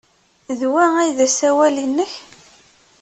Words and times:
D 0.59 0.61
wa 0.71 0.83
ay 1.01 1.09
d 1.17 1.19
asawal-nnek? 1.27 2.13